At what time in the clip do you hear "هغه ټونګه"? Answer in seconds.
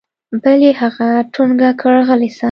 0.81-1.71